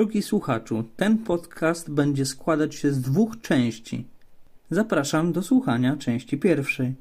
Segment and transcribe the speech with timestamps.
[0.00, 4.06] Drogi słuchaczu, ten podcast będzie składać się z dwóch części.
[4.70, 6.94] Zapraszam do słuchania części pierwszej.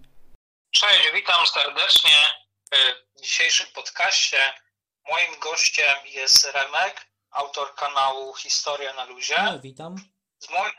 [0.72, 2.18] Cześć, witam serdecznie
[3.16, 4.38] w dzisiejszym podcaście.
[5.10, 9.44] Moim gościem jest Remek, autor kanału Historia na Luzie.
[9.44, 9.96] No, witam.
[10.40, 10.74] Z moich...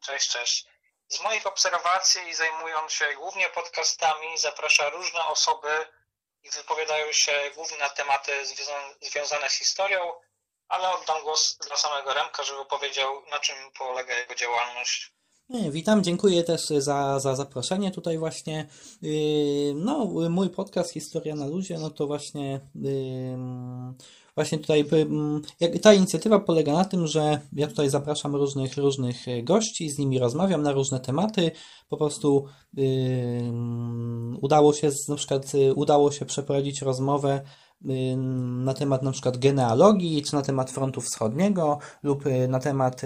[0.00, 0.66] Cześć, cześć.
[1.08, 5.86] Z moich obserwacji zajmując się głównie podcastami, zaprasza różne osoby
[6.42, 8.32] i wypowiadają się głównie na tematy
[9.02, 10.12] związane z historią,
[10.74, 15.14] ale oddam głos dla samego Remka, żeby powiedział, na czym polega jego działalność.
[15.70, 18.68] Witam, dziękuję też za, za zaproszenie tutaj właśnie.
[19.02, 23.36] Yy, no, mój podcast Historia na luzie, no to właśnie yy,
[24.34, 24.84] właśnie tutaj
[25.82, 30.62] ta inicjatywa polega na tym, że ja tutaj zapraszam różnych różnych gości, z nimi rozmawiam
[30.62, 31.50] na różne tematy.
[31.88, 32.84] Po prostu yy,
[34.40, 37.44] udało się na przykład udało się przeprowadzić rozmowę
[38.64, 43.02] na temat na przykład genealogii, czy na temat frontu wschodniego, lub na temat,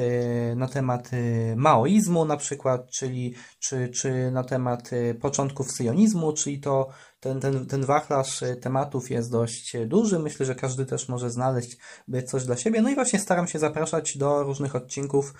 [0.56, 1.10] na temat
[1.56, 4.90] maoizmu na przykład, czyli, czy, czy na temat
[5.20, 6.88] początków syjonizmu, czyli to
[7.20, 10.19] ten, ten, ten wachlarz tematów jest dość duży.
[10.19, 11.77] Myślę, że każdy też może znaleźć
[12.27, 12.83] coś dla siebie.
[12.83, 15.34] No i właśnie staram się zapraszać do różnych odcinków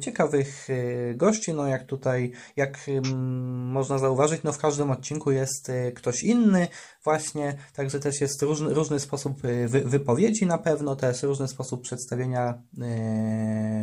[0.00, 0.68] ciekawych
[1.14, 1.54] gości.
[1.54, 2.78] No jak tutaj, jak
[3.54, 6.68] można zauważyć, no w każdym odcinku jest ktoś inny
[7.04, 12.62] właśnie, także też jest różny, różny sposób wy, wypowiedzi na pewno, też różny sposób przedstawienia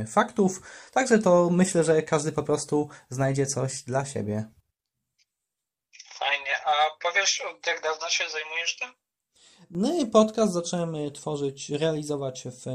[0.08, 0.62] faktów.
[0.94, 4.46] Także to myślę, że każdy po prostu znajdzie coś dla siebie.
[6.66, 8.90] A powiesz, od jak dawna się zajmujesz tym?
[9.74, 12.66] No i podcast zacząłem tworzyć, realizować w,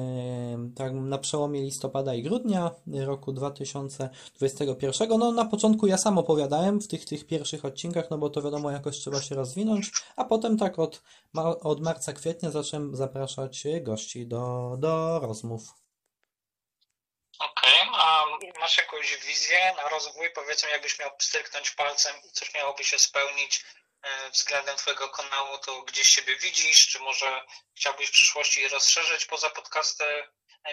[0.76, 5.08] tak, na przełomie listopada i grudnia roku 2021.
[5.18, 8.70] No na początku ja sam opowiadałem w tych, tych pierwszych odcinkach, no bo to wiadomo
[8.70, 11.02] jakoś trzeba się rozwinąć, a potem tak od,
[11.62, 15.62] od marca, kwietnia zacząłem zapraszać gości do, do rozmów.
[17.40, 17.75] Okej, okay.
[18.60, 20.30] Masz jakąś wizję na rozwój?
[20.34, 23.64] Powiedzmy, jakbyś miał stryknąć palcem i coś miałoby się spełnić
[24.02, 26.88] e, względem Twojego kanału, to gdzieś siebie widzisz?
[26.88, 27.44] Czy może
[27.76, 30.04] chciałbyś w przyszłości rozszerzyć poza podcasty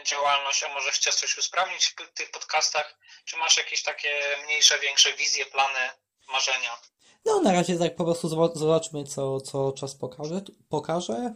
[0.05, 2.97] działalność, a może chcesz coś usprawnić w tych podcastach?
[3.25, 5.89] Czy masz jakieś takie mniejsze, większe wizje, plany,
[6.27, 6.77] marzenia?
[7.25, 10.41] No, na razie tak po prostu zobaczmy, co, co czas pokaże.
[10.69, 11.33] pokaże.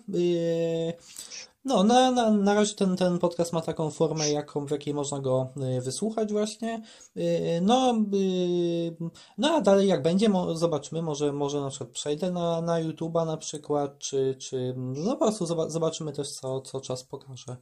[1.68, 5.20] No, na, na, na razie ten, ten podcast ma taką formę, jaką, w jakiej można
[5.20, 6.82] go y, wysłuchać właśnie.
[7.18, 8.92] Y, no, y,
[9.38, 13.38] no a dalej jak będzie, zobaczymy, może, może na przykład przejdę na, na YouTube'a na
[13.38, 17.56] przykład, czy, czy no po prostu zobaczymy też, co, co czas pokaże.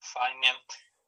[0.00, 0.54] Fajnie.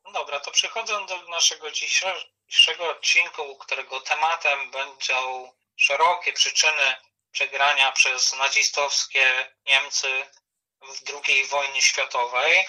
[0.04, 6.96] No dobra, to przechodząc do naszego dzisiejszego odcinku, którego tematem będą szerokie przyczyny
[7.30, 9.24] przegrania przez nazistowskie
[9.68, 10.08] Niemcy
[10.82, 12.66] w II wojnie światowej,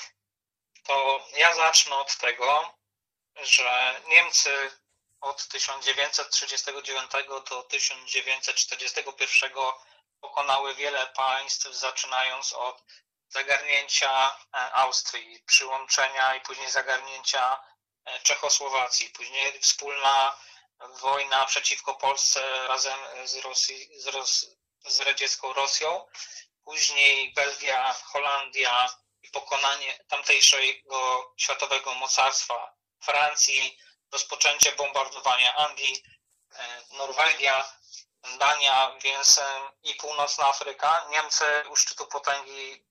[0.84, 2.74] to ja zacznę od tego,
[3.36, 4.72] że Niemcy
[5.22, 7.12] od 1939
[7.50, 9.52] do 1941
[10.22, 12.84] pokonały wiele państw, zaczynając od
[13.30, 17.64] zagarnięcia e, Austrii, przyłączenia i później zagarnięcia
[18.06, 20.38] e, Czechosłowacji, później wspólna
[20.90, 24.46] wojna przeciwko Polsce razem z, Rosji, z, Ros,
[24.86, 26.08] z radziecką Rosją
[26.66, 28.90] później Belgia, Holandia
[29.24, 32.74] i pokonanie tamtejszego światowego mocarstwa
[33.04, 33.78] Francji,
[34.12, 36.04] rozpoczęcie bombardowania Anglii,
[36.56, 37.74] e, Norwegia,
[38.40, 41.06] Dania, więc e, i północna Afryka.
[41.10, 42.86] Niemcy u szczytu potęgi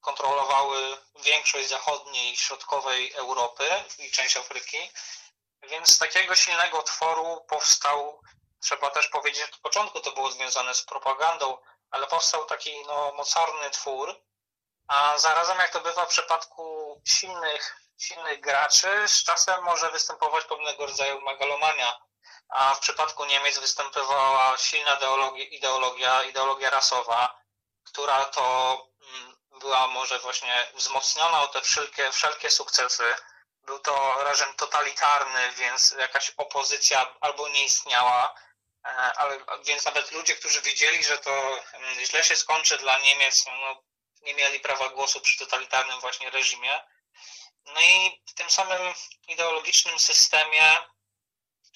[0.00, 4.78] kontrolowały większość zachodniej i środkowej Europy i część Afryki.
[5.62, 8.20] Więc z takiego silnego tworu powstał
[8.62, 11.58] trzeba też powiedzieć, że od początku to było związane z propagandą,
[11.94, 14.20] ale powstał taki no, mocarny twór,
[14.88, 20.86] a zarazem jak to bywa w przypadku silnych, silnych graczy, z czasem może występować pewnego
[20.86, 21.98] rodzaju megalomania,
[22.48, 27.38] a w przypadku Niemiec występowała silna ideologia, ideologia, ideologia rasowa,
[27.84, 28.78] która to
[29.14, 33.14] mm, była może właśnie wzmocniona o te wszelkie, wszelkie sukcesy.
[33.62, 38.34] Był to reżim totalitarny, więc jakaś opozycja albo nie istniała,
[38.92, 43.82] ale więc nawet ludzie, którzy wiedzieli, że to mm, źle się skończy dla Niemiec, no,
[44.22, 46.80] nie mieli prawa głosu przy totalitarnym właśnie reżimie.
[47.64, 48.94] No i w tym samym
[49.28, 50.78] ideologicznym systemie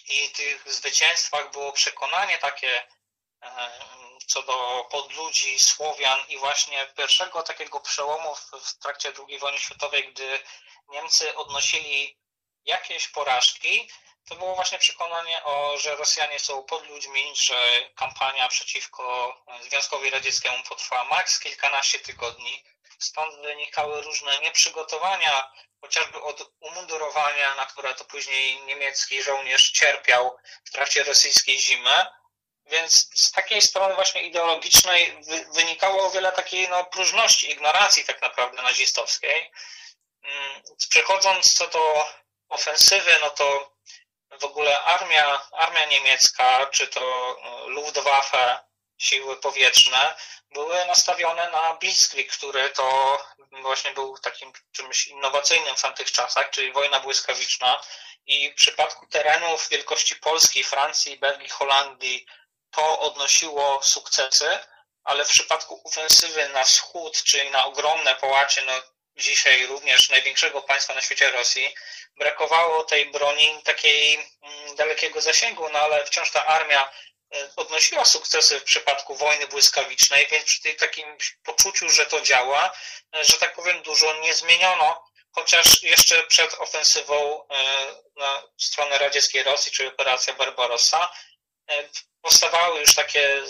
[0.08, 2.86] i tych zwycięstwach było przekonanie takie
[3.42, 3.70] e,
[4.26, 10.40] co do podludzi, Słowian i właśnie pierwszego takiego przełomu w trakcie II wojny światowej, gdy
[10.88, 12.18] Niemcy odnosili
[12.64, 13.90] jakieś porażki,
[14.28, 17.56] to było właśnie przekonanie, o, że Rosjanie są pod ludźmi, że
[17.96, 22.64] kampania przeciwko Związkowi Radzieckiemu potrwa maks kilkanaście tygodni
[22.98, 30.70] stąd wynikały różne nieprzygotowania, chociażby od umundurowania, na które to później niemiecki żołnierz cierpiał w
[30.70, 32.06] trakcie rosyjskiej zimy.
[32.66, 35.18] Więc z takiej strony właśnie ideologicznej
[35.54, 39.50] wynikało o wiele takiej no, próżności, ignorancji tak naprawdę nazistowskiej.
[40.22, 42.06] Mm, przechodząc co do
[42.48, 43.77] ofensywy, no to
[44.30, 50.14] w ogóle armia, armia niemiecka, czy to no, Luftwaffe, siły powietrzne,
[50.50, 53.18] były nastawione na Blitzkrieg, który to
[53.62, 57.80] właśnie był takim czymś innowacyjnym w tamtych czasach, czyli wojna błyskawiczna.
[58.26, 62.26] I w przypadku terenów wielkości Polski, Francji, Belgii, Holandii
[62.70, 64.58] to odnosiło sukcesy,
[65.04, 68.72] ale w przypadku ofensywy na wschód, czyli na ogromne połacie, no
[69.16, 71.74] dzisiaj również największego państwa na świecie Rosji,
[72.18, 76.90] brakowało tej broni takiej mm, dalekiego zasięgu, no ale wciąż ta armia
[77.34, 82.72] e, odnosiła sukcesy w przypadku wojny błyskawicznej, więc przy tym takim poczuciu, że to działa,
[83.16, 87.54] e, że tak powiem, dużo nie zmieniono, chociaż jeszcze przed ofensywą e,
[88.16, 91.12] na stronę radzieckiej Rosji, czyli operacja Barbarossa,
[92.22, 93.40] powstawały już takie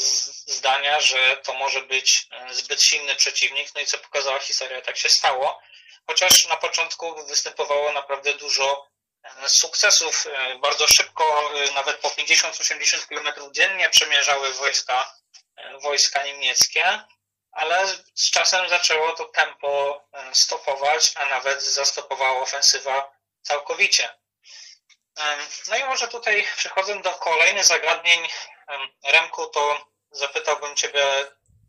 [0.46, 5.08] zdania, że to może być zbyt silny przeciwnik, no i co pokazała historia, tak się
[5.08, 5.60] stało.
[6.08, 8.88] Chociaż na początku występowało naprawdę dużo
[9.22, 10.26] e, sukcesów.
[10.26, 15.14] E, bardzo szybko, e, nawet po 50-80 km dziennie przemierzały wojska,
[15.82, 17.00] wojska niemieckie,
[17.52, 20.02] ale z czasem zaczęło to tempo
[20.32, 23.10] stopować, a nawet zastopowała ofensywa
[23.42, 24.14] całkowicie.
[25.68, 28.28] No i może tutaj przechodząc do kolejnych zagadnień,
[29.04, 31.04] Remku, to zapytałbym Ciebie,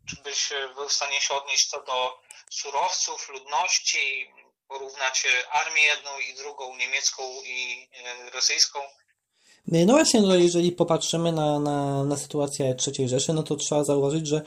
[0.08, 2.18] czy byś był w stanie się odnieść co do
[2.50, 4.32] surowców, ludności,
[4.68, 8.78] porównać armię jedną i drugą, niemiecką i e, rosyjską.
[9.66, 14.26] No właśnie, no jeżeli popatrzymy na, na, na sytuację III Rzeszy, no to trzeba zauważyć,
[14.26, 14.42] że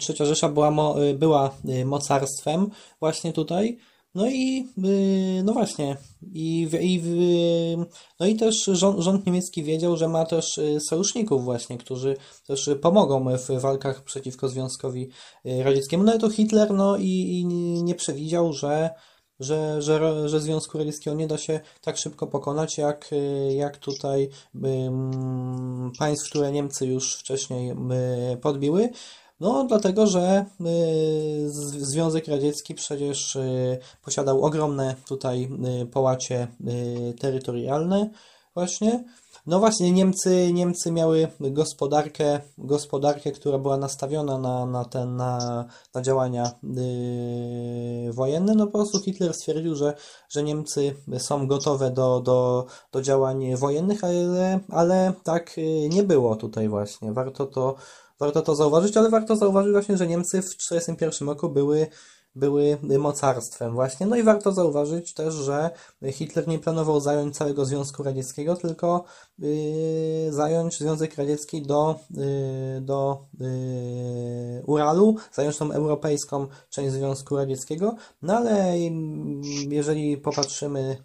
[0.00, 0.72] trzecia Rzesza była,
[1.14, 2.70] była e, mocarstwem
[3.00, 3.78] właśnie tutaj,
[4.16, 5.96] no i y, no właśnie,
[6.32, 7.02] i, i,
[8.20, 12.16] no i też rząd, rząd, niemiecki wiedział, że ma też y, sojuszników właśnie, którzy
[12.46, 15.08] też pomogą w walkach przeciwko Związkowi
[15.46, 16.04] y, Radzieckiemu.
[16.04, 17.44] No i to Hitler no i, i
[17.84, 18.90] nie przewidział, że
[19.40, 23.10] że, że, że Związku Radzieckiego nie da się tak szybko pokonać, jak,
[23.56, 24.28] jak tutaj
[24.62, 27.74] um, państw, które Niemcy już wcześniej
[28.42, 28.88] podbiły.
[29.40, 31.50] No, dlatego, że y,
[31.80, 35.48] Związek Radziecki przecież y, posiadał ogromne tutaj
[35.82, 36.48] y, połacie
[37.20, 38.10] terytorialne
[38.54, 39.04] właśnie.
[39.46, 46.02] No właśnie, Niemcy, Niemcy miały gospodarkę, gospodarkę, która była nastawiona na, na, ten, na, na
[46.02, 48.54] działania yy, wojenne.
[48.54, 49.94] No po prostu Hitler stwierdził, że,
[50.28, 55.56] że Niemcy są gotowe do, do, do działań wojennych, ale, ale tak
[55.88, 57.12] nie było tutaj właśnie.
[57.12, 57.76] Warto to
[58.20, 61.86] Warto to zauważyć, ale warto zauważyć właśnie, że Niemcy w 1941 roku były
[62.36, 64.06] były mocarstwem właśnie.
[64.06, 65.70] No i warto zauważyć też, że
[66.12, 69.04] Hitler nie planował zająć całego Związku Radzieckiego, tylko
[69.38, 77.96] yy, zająć Związek Radziecki do, yy, do yy, Uralu, zająć tą europejską część Związku Radzieckiego.
[78.22, 78.78] No ale
[79.68, 80.96] jeżeli popatrzymy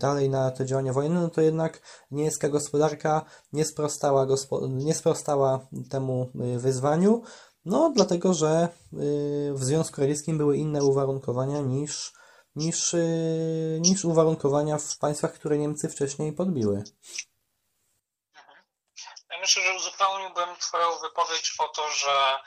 [0.00, 5.60] dalej na te działania wojenne, no to jednak niemiecka gospodarka nie sprostała, gospo nie sprostała
[5.90, 7.22] temu wyzwaniu.
[7.64, 12.12] No, dlatego, że y, w Związku Radzieckim były inne uwarunkowania niż,
[12.56, 16.84] niż, y, niż uwarunkowania w państwach, które Niemcy wcześniej podbiły.
[18.34, 18.64] Mhm.
[19.30, 22.38] Ja myślę, że uzupełniłbym Twoją wypowiedź o to, że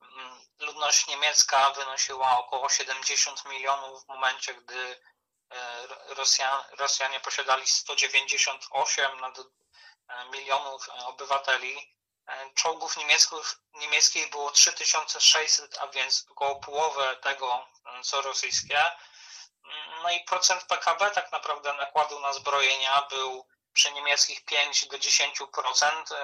[0.00, 4.96] mm, ludność niemiecka wynosiła około 70 milionów w momencie, gdy
[5.50, 9.04] e, Rosjan, Rosjanie posiadali 198
[10.08, 11.94] e, milionów obywateli
[12.54, 18.78] czołgów niemieckich, niemieckich było 3600, a więc około połowę tego, e, co rosyjskie.
[18.78, 24.98] Mm, no i procent PKB tak naprawdę nakładu na zbrojenia był przy niemieckich 5 do
[24.98, 26.14] 10%,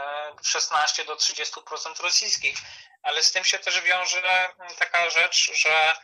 [0.43, 2.59] 16 e, do 30% rosyjskich.
[3.03, 5.95] Ale z tym się też wiąże mm, taka rzecz, że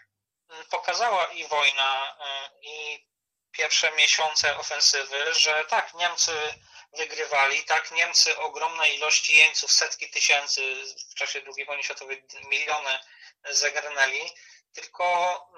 [0.48, 2.16] mm, pokazała i wojna,
[2.62, 3.06] i
[3.52, 6.54] pierwsze miesiące ofensywy, że tak, Niemcy
[6.96, 7.64] wygrywali.
[7.64, 10.76] Tak, Niemcy ogromne ilości jeńców, setki tysięcy
[11.10, 12.98] w czasie II wojny światowej, miliony
[13.44, 14.30] zagarnęli,
[14.72, 15.04] tylko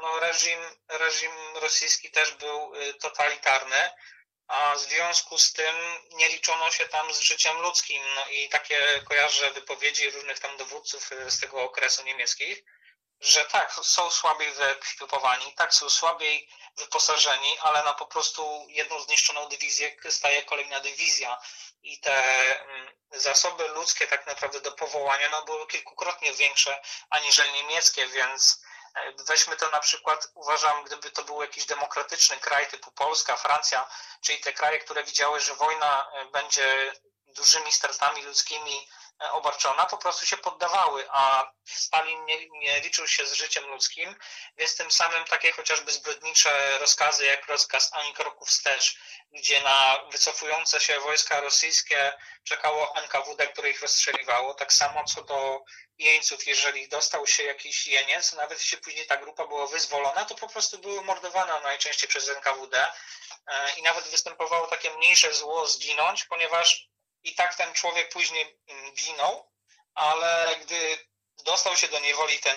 [0.03, 3.91] no, reżim, reżim rosyjski też był y, totalitarny,
[4.47, 5.77] a w związku z tym
[6.13, 8.03] nie liczono się tam z życiem ludzkim.
[8.15, 12.65] No i takie kojarzę wypowiedzi różnych tam dowódców y, z tego okresu niemieckich,
[13.21, 19.49] że tak, są słabiej wyekipowani, tak, są słabiej wyposażeni, ale na po prostu jedną zniszczoną
[19.49, 21.41] dywizję staje kolejna dywizja.
[21.83, 22.15] I te
[22.61, 28.61] mm, zasoby ludzkie tak naprawdę do powołania no, były kilkukrotnie większe aniżeli niemieckie, więc
[29.27, 33.89] Weźmy to na przykład, uważam, gdyby to był jakiś demokratyczny kraj typu Polska, Francja,
[34.21, 36.93] czyli te kraje, które widziały, że wojna będzie
[37.27, 38.98] dużymi stratami ludzkimi E,
[39.33, 44.17] obarczona, po prostu się poddawały, a Stalin nie, nie, liczył się z życiem ludzkim,
[44.57, 48.99] więc tym samym takie chociażby zbrodnicze rozkazy, jak rozkaz ani kroku wstecz,
[49.33, 52.13] gdzie na wycofujące się wojska rosyjskie
[52.45, 55.65] czekało NKWD, które ich rozstrzeliwało, tak samo co do
[55.99, 60.49] jeńców, jeżeli dostał się jakiś jeniec, nawet jeśli później ta grupa była wyzwolona, to po
[60.49, 62.87] prostu były mordowane najczęściej przez NKWD
[63.47, 66.89] e, i nawet występowało takie mniejsze zło zginąć, ponieważ
[67.23, 69.53] i tak ten człowiek później mm, ginął,
[69.95, 71.09] ale gdy
[71.45, 72.57] dostał się do niewoli ten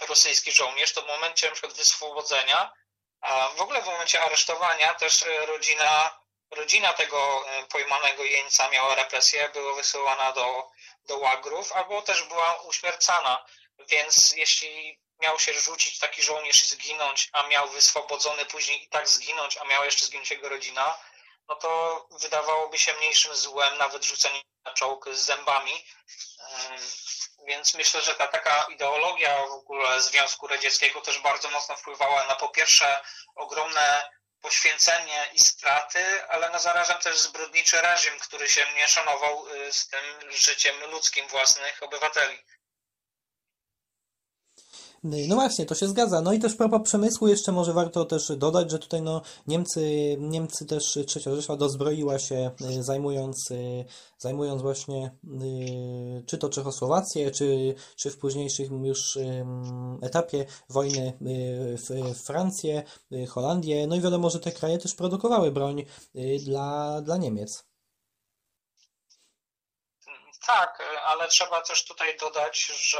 [0.00, 2.72] rosyjski żołnierz, to w momencie przykład wyswobodzenia,
[3.20, 8.94] a w ogóle w momencie aresztowania też e, rodzina, rodzina tego e, pojmanego jeńca miała
[8.94, 10.70] represję, była wysyłana do,
[11.04, 13.46] do łagrów, albo też była uśmiercana.
[13.78, 19.08] Więc jeśli miał się rzucić taki żołnierz i zginąć, a miał wyswobodzony później i tak
[19.08, 20.98] zginąć, a miała jeszcze zginąć jego rodzina,
[21.48, 25.84] no to wydawałoby się mniejszym złem nawet rzucenie na czołg z zębami.
[27.46, 32.34] Więc myślę, że ta taka ideologia w ogóle Związku Radzieckiego też bardzo mocno wpływała na
[32.34, 33.02] po pierwsze
[33.34, 34.10] ogromne
[34.40, 39.88] poświęcenie i straty, ale na zarazem też zbrodniczy reżim, który się nie szanował y, z
[39.88, 42.38] tym życiem ludzkim własnych obywateli.
[45.04, 46.20] No właśnie, to się zgadza.
[46.20, 50.66] No i też propos przemysłu jeszcze może warto też dodać, że tutaj no Niemcy, Niemcy
[50.66, 53.84] też trzecia Rzesza dozbroiła się y, zajmując, y,
[54.18, 59.18] zajmując właśnie y, czy to Czechosłowację, czy, czy w późniejszym już
[60.02, 61.18] etapie wojny
[62.24, 62.82] Francję,
[63.28, 63.86] Holandię.
[63.86, 65.84] No i wiadomo, że te kraje też produkowały broń
[66.44, 67.64] dla, dla Niemiec.
[70.46, 72.98] Tak, ale trzeba też tutaj dodać, że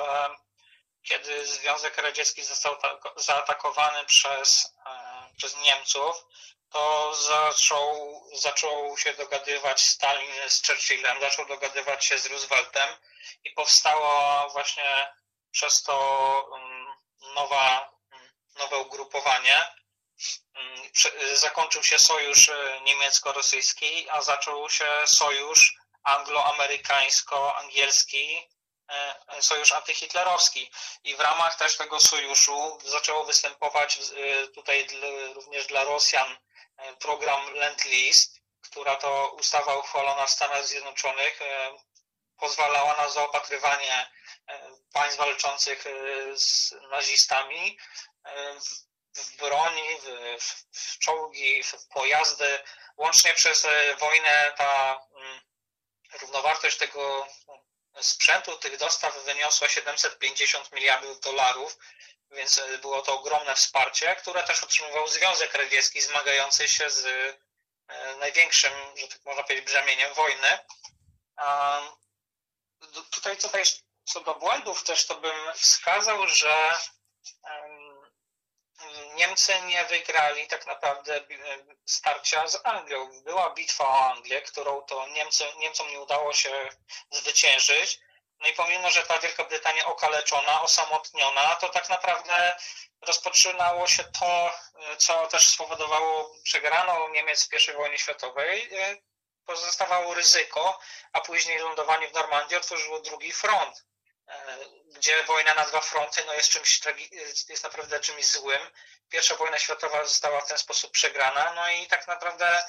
[1.08, 2.76] kiedy Związek Radziecki został
[3.16, 6.16] zaatakowany przez, e, przez Niemców,
[6.70, 12.88] to zaczął, zaczął się dogadywać Stalin z Churchillem, zaczął dogadywać się z Rooseveltem
[13.44, 15.12] i powstało właśnie
[15.50, 16.86] przez to mm,
[17.34, 19.60] nowa, mm, nowe ugrupowanie.
[20.54, 20.90] Mm,
[21.34, 28.48] zakończył się sojusz e, niemiecko-rosyjski, a zaczął się sojusz anglo-amerykańsko-angielski
[29.40, 30.70] sojusz antyhitlerowski
[31.04, 34.86] i w ramach też tego sojuszu zaczęło występować e, tutaj
[35.34, 36.36] również dla Rosjan
[36.76, 41.40] e, program Lend-Lease, która to ustawa uchwalona w Stanach Zjednoczonych
[42.36, 44.10] pozwalała na zaopatrywanie
[44.92, 45.84] państw walczących
[46.34, 47.78] z nazistami
[49.14, 49.88] w broni,
[50.40, 52.58] w, w czołgi, w pojazdy.
[52.96, 53.66] Łącznie przez
[53.98, 55.40] wojnę ta mm,
[56.20, 57.26] równowartość tego
[58.00, 61.78] sprzętu tych dostaw wyniosła 750 miliardów dolarów,
[62.30, 67.06] więc e, było to ogromne wsparcie, które też otrzymywał Związek Radziecki zmagający się z
[67.88, 70.58] e, największym, że tak można powiedzieć, brzemieniem wojny.
[73.10, 73.62] Tutaj, tutaj
[74.04, 76.74] co do błędów też to bym wskazał, że
[79.14, 81.24] Niemcy nie wygrali tak naprawdę e,
[81.86, 83.22] starcia z Anglią.
[83.22, 86.68] Była bitwa o Anglię, którą to Niemcy, Niemcom nie udało się
[87.10, 87.98] zwyciężyć.
[88.40, 92.56] No i pomimo, że ta Wielka Brytania okaleczona, osamotniona, to tak naprawdę
[93.00, 98.74] rozpoczynało się to, e, co też spowodowało przegraną Niemiec w I wojnie światowej.
[98.74, 98.96] E,
[99.46, 100.78] pozostawało ryzyko,
[101.12, 103.86] a później lądowanie w Normandii otworzyło drugi front
[104.96, 106.80] gdzie wojna na dwa fronty no jest czymś
[107.48, 108.70] jest naprawdę czymś złym.
[109.08, 112.62] Pierwsza wojna światowa została w ten sposób przegrana, no i tak naprawdę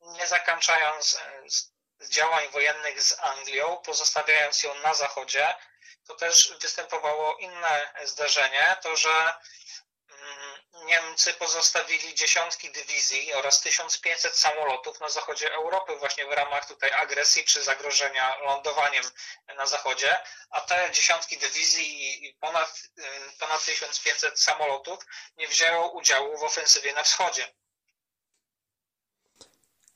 [0.00, 5.54] nie zakończając e, działań wojennych z Anglią, pozostawiając ją na zachodzie,
[6.06, 9.34] to też występowało inne zdarzenie, to że
[10.74, 17.44] Niemcy pozostawili dziesiątki dywizji oraz 1500 samolotów na zachodzie Europy właśnie w ramach tutaj agresji
[17.44, 19.04] czy zagrożenia lądowaniem
[19.56, 20.18] na zachodzie,
[20.50, 22.82] a te dziesiątki dywizji i ponad,
[23.38, 25.04] ponad 1500 samolotów
[25.36, 27.54] nie wzięło udziału w ofensywie na wschodzie.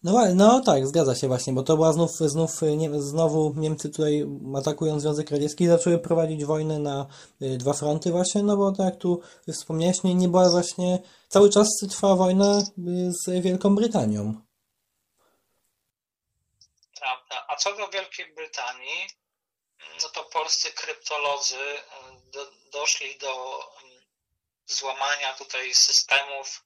[0.03, 4.25] No, no tak, zgadza się właśnie, bo to była znów, znów nie, znowu Niemcy tutaj
[4.59, 7.07] atakując Związek Radziecki zaczęły prowadzić wojnę na
[7.43, 11.51] y, dwa fronty właśnie, no bo tak jak tu wspomniałeś, nie, nie była właśnie, cały
[11.51, 12.63] czas trwała wojna y,
[13.13, 14.43] z Wielką Brytanią.
[17.01, 17.47] Prawda.
[17.49, 19.09] A co do Wielkiej Brytanii,
[20.03, 23.61] no to polscy kryptolodzy y, do, doszli do
[24.67, 26.65] złamania tutaj systemów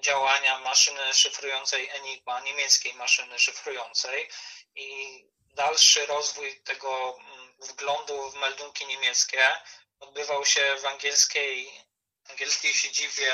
[0.00, 4.30] działania maszyny szyfrującej Enigma, niemieckiej maszyny szyfrującej
[4.74, 5.18] i
[5.54, 9.60] dalszy rozwój tego mm, wglądu w meldunki niemieckie
[10.00, 11.84] odbywał się w angielskiej
[12.30, 13.32] angielskiej siedzibie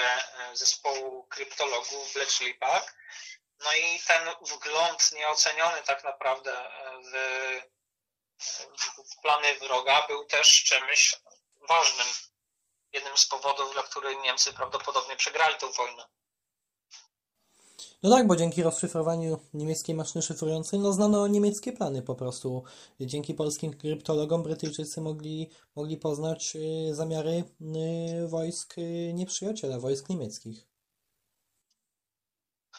[0.53, 2.95] zespołu kryptologów w Park.
[3.59, 6.71] No i ten wgląd nieoceniony tak naprawdę
[7.05, 7.13] w,
[9.13, 11.15] w plany wroga był też czymś
[11.69, 12.07] ważnym.
[12.93, 16.07] Jednym z powodów, dla których Niemcy prawdopodobnie przegrali tę wojnę.
[18.03, 22.65] No tak, bo dzięki rozszyfrowaniu niemieckiej maszyny szyfrującej, no znano niemieckie plany po prostu.
[23.01, 30.67] Dzięki polskim kryptologom Brytyjczycy mogli, mogli poznać y, zamiary y, wojsk y, nieprzyjaciela, wojsk niemieckich.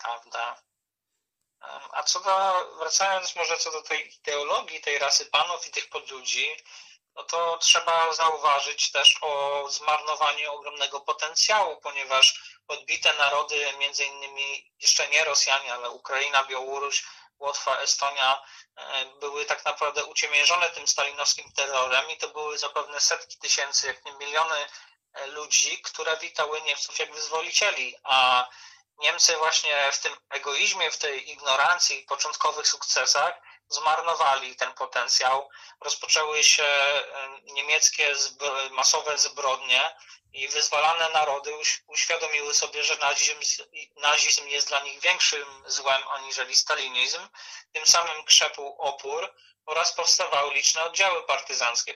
[0.02, 0.62] Prawda.
[1.94, 2.32] A co do,
[2.80, 6.48] wracając może co do tej ideologii, tej rasy panów i tych podludzi,
[7.18, 15.08] no to trzeba zauważyć też o zmarnowaniu ogromnego potencjału, ponieważ odbite narody, między innymi jeszcze
[15.08, 17.04] nie Rosjanie, ale Ukraina, Białoruś,
[17.40, 18.44] Łotwa, Estonia,
[18.76, 24.06] e, były tak naprawdę uciemiężone tym stalinowskim terrorem i to były zapewne setki tysięcy, jak
[24.06, 24.68] nie miliony
[25.14, 28.48] e, ludzi, które witały Niemców jak wyzwolicieli, a
[28.98, 35.50] Niemcy właśnie w tym egoizmie, w tej ignorancji, początkowych sukcesach zmarnowali ten potencjał.
[35.82, 36.68] Rozpoczęły się
[37.44, 38.16] niemieckie
[38.72, 39.96] masowe zbrodnie
[40.34, 41.52] i wyzwalane narody
[41.88, 43.36] uświadomiły sobie, że nazizm,
[43.96, 47.28] nazizm jest dla nich większym złem aniżeli stalinizm.
[47.74, 49.34] Tym samym krzepł opór
[49.68, 51.96] oraz powstawały liczne oddziały partyzanckie,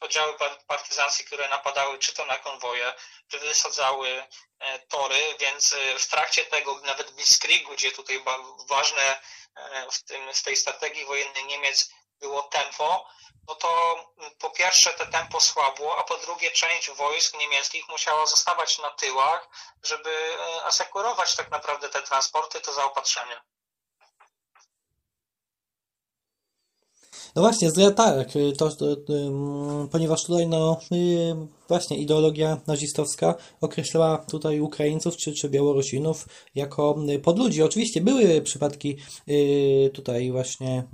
[0.00, 0.34] oddziały
[0.66, 2.94] partyzanckie, które napadały czy to na konwoje,
[3.28, 4.26] czy wysadzały
[4.58, 8.24] e, tory, więc e, w trakcie tego, nawet Blitzkriegu, gdzie tutaj
[8.68, 9.20] ważne
[9.92, 11.90] w, tym, w tej strategii wojennej Niemiec
[12.20, 13.08] było tempo,
[13.48, 13.96] no to
[14.38, 19.48] po pierwsze te tempo słabło, a po drugie część wojsk niemieckich musiała zostawać na tyłach,
[19.82, 23.40] żeby asekurować tak naprawdę te transporty, to zaopatrzenie.
[27.36, 29.12] No właśnie, tak, to, to, to,
[29.90, 31.36] ponieważ tutaj no, y,
[31.68, 37.62] właśnie ideologia nazistowska określała tutaj Ukraińców czy, czy Białorusinów jako y, podludzi.
[37.62, 38.96] Oczywiście były przypadki
[39.28, 40.84] y, tutaj właśnie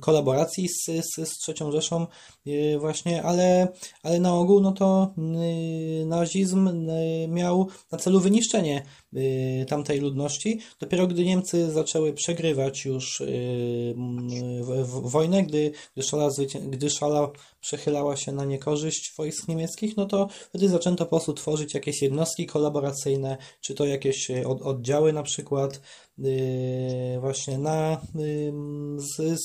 [0.00, 2.06] kolaboracji z, z, z trzecią Rzeszą
[2.80, 3.68] właśnie, ale,
[4.02, 5.14] ale na ogół no to
[6.06, 6.70] nazizm
[7.28, 8.82] miał na celu wyniszczenie
[9.68, 10.60] tamtej ludności.
[10.80, 13.22] Dopiero gdy Niemcy zaczęły przegrywać już
[14.86, 16.28] wojnę, gdy, gdy, szala,
[16.68, 21.74] gdy szala przechylała się na niekorzyść wojsk niemieckich, no to wtedy zaczęto po prostu tworzyć
[21.74, 25.80] jakieś jednostki kolaboracyjne, czy to jakieś od, oddziały na przykład,
[27.20, 28.00] właśnie na,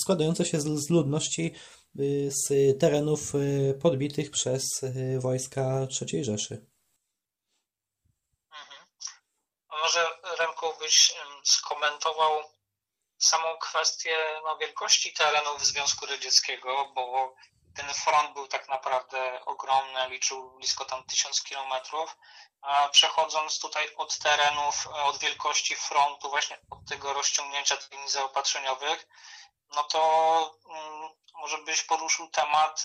[0.02, 1.52] składające się z, ludności
[2.28, 2.48] z
[2.80, 3.34] terenów
[3.80, 4.64] podbitych przez
[5.20, 6.54] wojska III Rzeszy.
[8.52, 8.88] Mhm.
[9.67, 11.13] A może Remku byś
[11.44, 12.44] skomentował
[13.20, 17.36] samą kwestię no, wielkości terenów Związku Radzieckiego, bo
[17.76, 22.18] ten front był tak naprawdę ogromny, liczył blisko tam tysiąc kilometrów,
[22.62, 29.08] a przechodząc tutaj od terenów, od wielkości frontu, właśnie od tego rozciągnięcia linii zaopatrzeniowych,
[29.76, 30.00] no to
[30.66, 32.84] um, może byś poruszył temat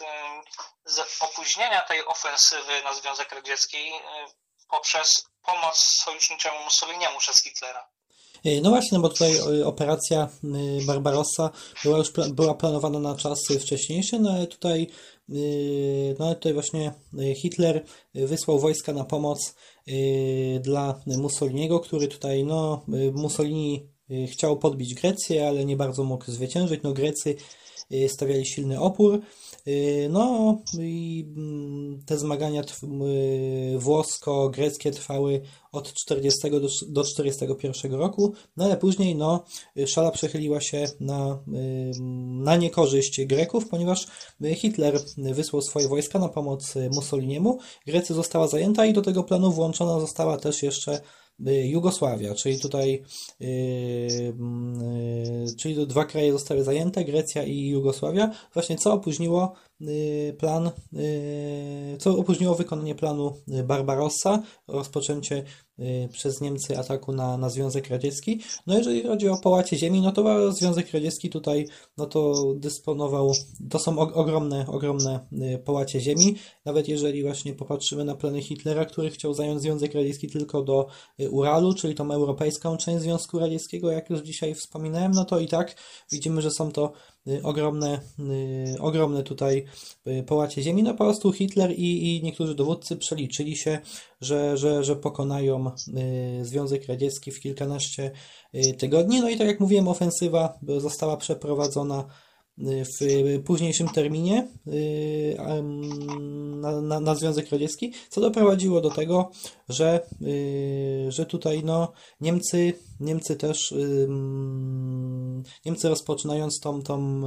[1.21, 4.42] opóźnienia tej ofensywy na Związek Radziecki um,
[4.73, 5.09] poprzez
[5.47, 7.93] pomoc sojuszniczemu Mussoliniemu przez Hitlera.
[8.45, 11.51] E, no właśnie, bo tutaj e, operacja e, Barbarossa
[11.85, 14.91] była już była planowana na czasy wcześniejsze, no ale tutaj,
[16.19, 16.93] no tutaj właśnie
[17.37, 19.55] Hitler wysłał wojska na pomoc
[20.61, 23.89] dla Mussoliniego, który tutaj, no Mussolini
[24.33, 26.81] chciał podbić Grecję, ale nie bardzo mógł zwyciężyć.
[26.83, 27.37] No Grecy
[28.09, 29.21] stawiali silny opór.
[30.11, 32.63] No i mm, te zmagania
[33.77, 35.41] włosko-greckie trwały
[35.73, 39.45] od 40 do, do 41 roku, no ale później no,
[39.87, 41.39] szala przechyliła się na,
[42.43, 44.07] na niekorzyść Greków, ponieważ
[44.55, 50.01] Hitler wysłał swoje wojska na pomoc Mussoliniemu, Grecja została zajęta i do tego planu włączona
[50.01, 53.03] została też jeszcze Y, Jugosławia, czyli tutaj
[53.41, 59.55] yy, yy, czyli dwa kraje zostały zajęte, Grecja i Jugosławia, właśnie co opóźniło
[60.39, 65.45] plan, y, co opóźniło wykonanie planu Barbarossa, rozpoczęcie
[65.79, 68.41] Y, przez Niemcy ataku na, na Związek Radziecki.
[68.67, 71.67] No jeżeli chodzi o połacie ziemi, no to Związek Radziecki tutaj
[71.97, 73.33] no to dysponował,
[73.71, 76.37] to są ogromne, ogromne y, połacie ziemi.
[76.65, 80.87] Nawet jeżeli właśnie popatrzymy na plany Hitlera, który chciał zająć Związek Radziecki tylko do
[81.21, 85.49] y, Uralu, czyli tą europejską część Związku Radzieckiego, jak już dzisiaj wspominałem, no to i
[85.49, 85.77] tak
[86.13, 86.93] widzimy, że są to
[87.43, 88.01] ogromne,
[88.81, 89.65] ogromne tutaj
[90.27, 90.83] połacie ziemi.
[90.83, 93.79] No po prostu Hitler i, i niektórzy dowódcy przeliczyli się,
[94.21, 98.11] że, że, że pokonają y, Związek Radziecki w kilkanaście
[98.55, 99.21] y, tygodni.
[99.21, 102.05] No i tak jak mówiłem, ofensywa została przeprowadzona
[102.59, 104.49] w późniejszym terminie
[106.61, 109.31] na, na, na Związek Radziecki, co doprowadziło do tego,
[109.69, 110.07] że,
[111.09, 113.75] że tutaj no, Niemcy, Niemcy też
[115.65, 117.23] Niemcy rozpoczynając tą, tą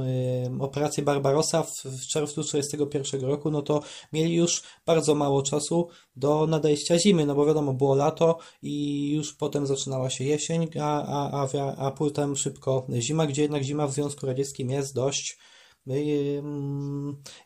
[0.60, 6.46] operację Barbarossa w, w czerwcu 1941 roku, no to mieli już bardzo mało czasu do
[6.46, 11.48] nadejścia zimy, no bo wiadomo, było lato i już potem zaczynała się jesień, a, a,
[11.58, 15.15] a, a potem szybko zima, gdzie jednak zima w Związku Radzieckim jest dość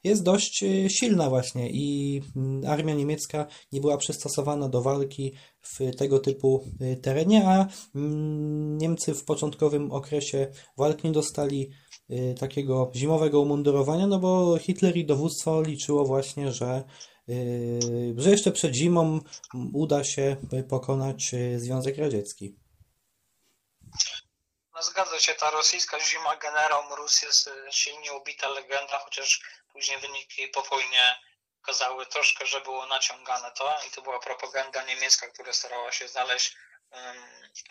[0.04, 5.96] jest dość e, silna właśnie i mm, armia niemiecka nie była przystosowana do walki w
[5.96, 11.70] tego typu e, terenie, a mm, Niemcy w początkowym okresie walk nie dostali
[12.38, 16.84] takiego zimowego umundurowania, no bo Hitler i dowództwo liczyło właśnie, że
[18.16, 19.20] że jeszcze przed zimą
[19.72, 20.36] uda się
[20.68, 22.56] pokonać Związek Radziecki.
[24.80, 29.40] No zgadza się, ta rosyjska zima generał Rus jest silnie ubita legenda, chociaż
[29.72, 31.20] później wyniki po wojnie
[31.62, 36.56] okazały troszkę, że było naciągane to i to była propaganda niemiecka, która starała się znaleźć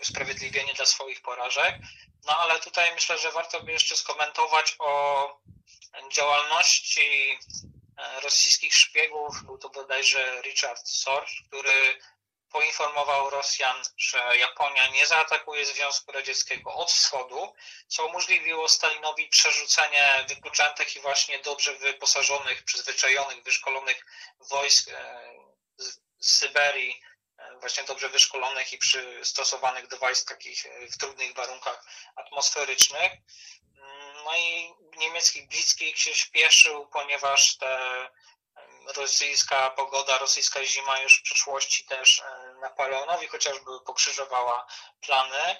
[0.01, 1.75] usprawiedliwienie dla swoich porażek.
[2.25, 5.41] No ale tutaj myślę, że warto by jeszcze skomentować o
[6.11, 7.39] działalności
[7.97, 9.43] e, rosyjskich szpiegów.
[9.43, 11.99] Był to bodajże Richard Sorge, który
[12.51, 17.53] poinformował Rosjan, że Japonia nie zaatakuje Związku Radzieckiego od wschodu,
[17.87, 24.05] co umożliwiło Stalinowi przerzucenie wypoczętych i właśnie dobrze wyposażonych, przyzwyczajonych, wyszkolonych
[24.39, 25.33] wojsk e,
[25.77, 25.99] z
[26.37, 27.01] Syberii,
[27.37, 31.85] e, właśnie dobrze wyszkolonych i przystosowanych do wojsk takich e, w trudnych warunkach
[32.15, 33.11] atmosferycznych.
[34.25, 38.09] No i niemiecki Blitzkrieg się śpieszył, ponieważ te
[38.87, 44.65] rosyjska pogoda, rosyjska zima już w przyszłości też e, Napoleonowi chociażby pokrzyżowała
[45.01, 45.57] plany.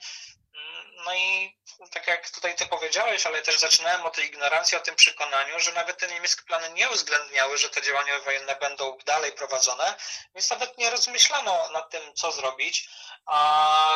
[0.56, 1.58] Mm, no i
[1.92, 5.72] tak jak tutaj ty powiedziałeś, ale też zaczynałem od tej ignorancji, o tym przekonaniu, że
[5.72, 9.96] nawet te niemieckie plany nie uwzględniały, że te działania wojenne będą dalej prowadzone,
[10.36, 12.90] więc nawet nie rozmyślano nad tym, co zrobić,
[13.26, 13.96] a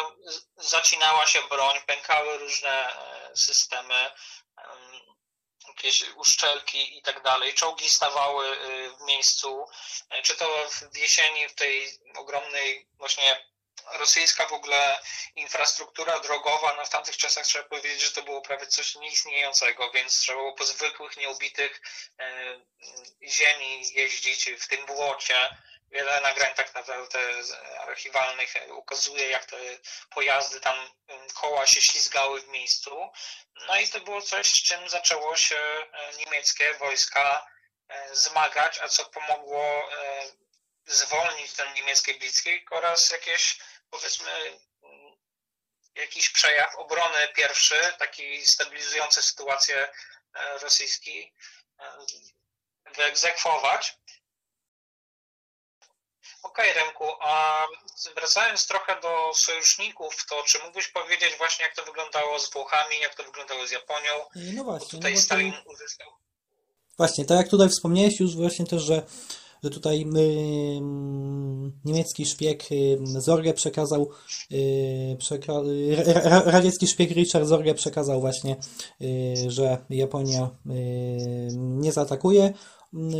[0.58, 4.12] zacinała się broń, pękały różne e, systemy
[5.68, 7.54] jakieś uszczelki i tak dalej.
[7.54, 9.66] Czołgi stawały y, w miejscu,
[10.10, 13.54] e, czy to w jesieni w tej ogromnej właśnie
[13.92, 15.00] rosyjska w ogóle
[15.36, 20.20] infrastruktura drogowa, no w tamtych czasach trzeba powiedzieć, że to było prawie coś nieistniejącego, więc
[20.20, 21.82] trzeba było po zwykłych, nieubitych
[22.20, 22.60] e,
[23.24, 25.58] ziemi jeździć w tym błocie,
[25.94, 27.20] wiele nagrań tak naprawdę
[27.80, 29.58] archiwalnych ukazuje, jak te
[30.10, 30.90] pojazdy tam,
[31.34, 33.12] koła się ślizgały w miejscu.
[33.68, 37.48] No i to było coś, z czym zaczęło się e, niemieckie wojska
[37.88, 40.32] e, zmagać, a co pomogło e,
[40.86, 43.58] zwolnić ten niemiecki blitzkrieg oraz jakieś,
[43.90, 44.60] powiedzmy,
[45.96, 49.90] jakiś przejaw obrony pierwszy, taki stabilizujący sytuację
[50.62, 51.34] rosyjski
[52.86, 53.98] wyegzekwować.
[56.54, 57.64] Okej, okay, Remku, a
[58.16, 63.16] wracając trochę do sojuszników, to czy mógłbyś powiedzieć właśnie, jak to wyglądało z Włochami, jak
[63.16, 64.12] to wyglądało z Japonią?
[64.56, 64.90] No właśnie.
[64.90, 66.08] Tutaj no Stalin uzyskał.
[66.98, 69.04] Właśnie, tak jak tutaj wspomniałeś już właśnie też, że,
[69.64, 70.06] że tutaj y,
[71.86, 74.12] niemiecki szpieg y, Zorge przekazał,
[74.52, 75.54] y, przeka
[76.46, 78.56] radziecki szpieg Richard Zorge przekazał właśnie,
[79.48, 80.50] że Japonia
[81.56, 82.54] nie zaatakuje,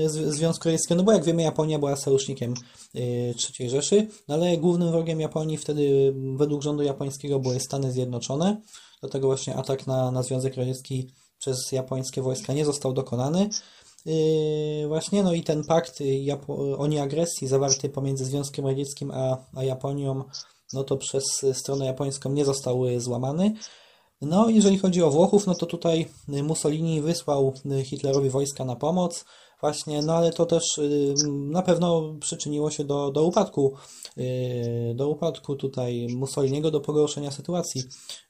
[0.08, 2.54] Związku Radzieckiego, no bo jak wiemy, Japonia była sojusznikiem
[2.96, 8.62] y, III Rzeszy, no ale głównym wrogiem Japonii wtedy według rządu japońskiego były Stany Zjednoczone,
[9.02, 11.10] dlatego właśnie atak na, na Związek Radziecki
[11.40, 13.50] przez japońskie wojska nie został dokonany.
[14.06, 19.64] Yy, właśnie, no i ten pakt Japo o nieagresji zawarty pomiędzy Związkiem Radzieckim a, a
[19.64, 20.24] Japonią,
[20.74, 23.54] no to przez stronę japońską nie został złamany.
[24.22, 29.26] No, jeżeli chodzi o Włochów, no to tutaj Mussolini wysłał Hitlerowi wojska na pomoc
[29.64, 33.74] właśnie, no ale to też y, na pewno przyczyniło się do, do upadku,
[34.18, 37.84] y, do upadku tutaj Mussoliniego, do pogorszenia sytuacji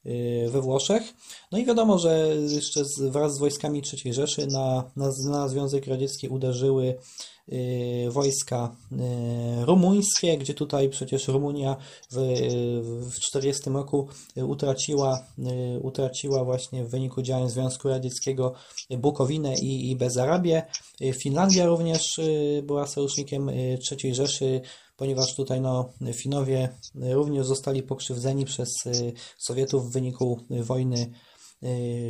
[0.06, 1.14] y, we Włoszech.
[1.52, 6.28] No i wiadomo, że jeszcze wraz z wojskami III Rzeszy na, na, na Związek Radziecki
[6.28, 6.96] uderzyły
[8.10, 8.96] wojska y,
[9.66, 11.76] rumuńskie, gdzie tutaj przecież Rumunia
[12.12, 18.54] w 1940 roku utraciła, y, utraciła właśnie w wyniku działań Związku Radzieckiego
[18.90, 20.64] Bukowinę i, i Bezarabię.
[21.24, 22.02] Finlandia również
[22.64, 24.62] była sojusznikiem III Rzeszy,
[24.98, 28.70] ponieważ tutaj no, Finowie również zostali pokrzywdzeni przez
[29.38, 31.33] Sowietów w wyniku wojny Y,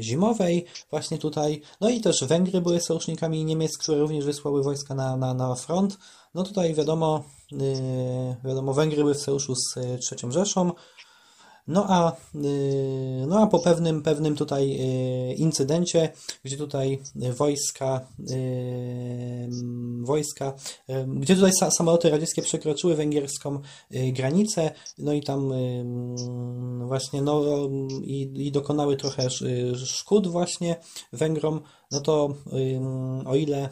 [0.01, 1.61] zimowej, właśnie tutaj.
[1.81, 5.97] No i też Węgry były sojusznikami Niemiec, które również wysłały wojska na, na, na front.
[6.33, 7.57] No tutaj wiadomo, y,
[8.45, 10.71] wiadomo, Węgry były w sojuszu z y, III Rzeszą.
[11.67, 12.15] No a,
[13.27, 14.79] no a po pewnym, pewnym tutaj
[15.37, 16.09] incydencie,
[16.43, 18.07] gdzie tutaj wojska,
[20.01, 20.53] wojska,
[21.07, 23.59] gdzie tutaj samoloty radzieckie przekroczyły węgierską
[23.91, 25.53] granicę, no i tam
[26.87, 27.43] właśnie, no
[28.03, 29.29] i, i dokonały trochę
[29.85, 30.75] szkód właśnie
[31.13, 32.35] Węgrom, no to
[33.25, 33.69] o ile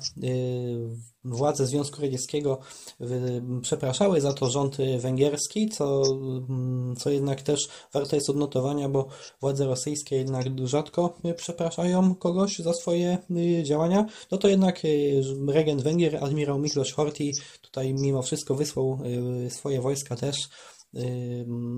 [1.23, 2.59] władze Związku Radzieckiego
[3.61, 6.03] przepraszały za to rząd węgierski, co,
[6.97, 9.07] co jednak też warte jest odnotowania, bo
[9.41, 15.81] władze rosyjskie jednak rzadko przepraszają kogoś za swoje y, działania, no to jednak y, regent
[15.81, 17.31] Węgier, admirał Miklos Horthy
[17.61, 18.99] tutaj mimo wszystko wysłał
[19.45, 20.49] y, swoje wojska też,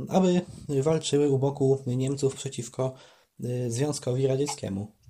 [0.10, 2.94] aby walczyły u boku Niemców przeciwko
[3.68, 5.03] Związkowi Radzieckiemu.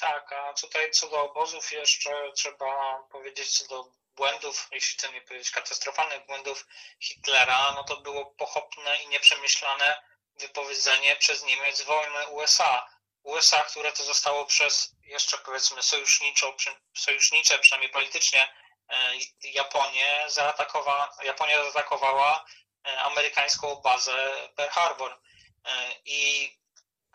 [0.00, 5.50] Tak, a tutaj co do obozów jeszcze trzeba powiedzieć co do błędów, jeśli nie powiedzieć
[5.50, 6.66] katastrofalnych błędów
[7.00, 10.02] Hitlera, no to było pochopne i nieprzemyślane
[10.34, 12.88] wypowiedzenie przez Niemiec wojny USA.
[13.22, 16.56] USA, które to zostało przez jeszcze powiedzmy sojuszniczo,
[16.96, 18.48] sojusznicze, przynajmniej politycznie,
[18.88, 22.44] e, Japonię zaatakowa, Japonia zaatakowała
[22.86, 25.20] e, amerykańską bazę Pearl Harbor.
[25.64, 26.52] E, I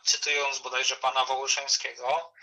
[0.06, 2.34] cytując bodajże pana Wołoszeńskiego,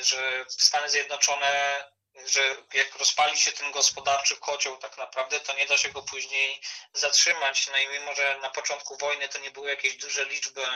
[0.00, 5.76] że Stany Zjednoczone, że jak rozpali się ten gospodarczy kocioł tak naprawdę, to nie da
[5.76, 6.60] się go później
[6.92, 7.66] zatrzymać.
[7.66, 10.66] No i mimo, że na początku wojny to nie były jakieś duże liczby,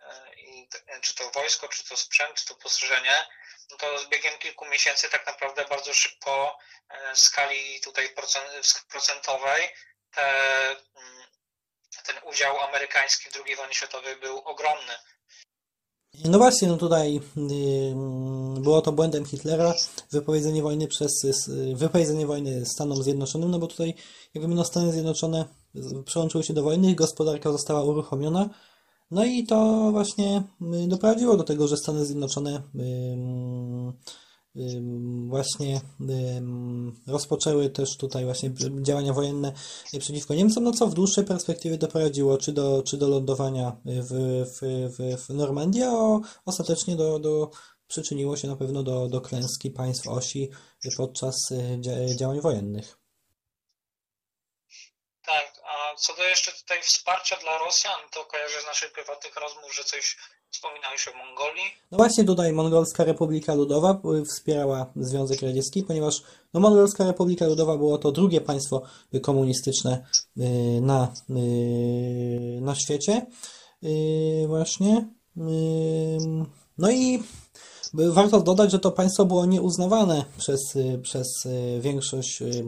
[0.00, 3.26] e, czy to wojsko, czy to sprzęt, czy to postrzeżenie,
[3.70, 8.14] no to z biegiem kilku miesięcy tak naprawdę bardzo szybko e, w skali tutaj
[8.88, 9.74] procentowej
[10.10, 11.26] te, mm,
[12.04, 14.98] ten udział amerykański w II wojnie światowej był ogromny.
[16.24, 17.20] No właśnie, no tutaj
[18.60, 19.74] było to błędem Hitlera
[20.10, 21.12] wypowiedzenie wojny przez
[21.74, 23.94] wypowiedzenie wojny Stanom Zjednoczonym, no bo tutaj
[24.34, 25.44] jakby no Stany Zjednoczone
[26.04, 28.50] przełączyły się do wojny, gospodarka została uruchomiona,
[29.10, 30.42] no i to właśnie
[30.88, 32.62] doprowadziło do tego, że Stany Zjednoczone
[35.26, 35.80] właśnie
[37.06, 38.50] rozpoczęły też tutaj właśnie
[38.82, 39.52] działania wojenne
[39.98, 44.10] przeciwko Niemcom, no co w dłuższej perspektywie doprowadziło czy do, czy do lądowania w,
[44.44, 44.60] w,
[44.96, 47.50] w, w Normandii, a ostatecznie do, do,
[47.88, 50.50] przyczyniło się na pewno do, do klęski państw osi
[50.96, 52.98] podczas e, działań wojennych.
[55.22, 59.74] Tak, a co do jeszcze tutaj wsparcia dla Rosjan, to kojarzę z naszych prywatnych rozmów,
[59.74, 60.16] że coś
[60.50, 61.64] Wspominałeś o Mongolii?
[61.90, 66.22] No właśnie tutaj Mongolska Republika Ludowa wspierała Związek Radziecki, ponieważ
[66.54, 68.82] no, Mongolska Republika Ludowa było to drugie państwo
[69.22, 70.06] komunistyczne
[70.36, 73.26] y, na, y, na świecie.
[73.84, 75.08] Y, właśnie.
[76.78, 77.22] No i
[77.94, 82.64] Warto dodać, że to państwo było nieuznawane przez, y, przez y, większość y,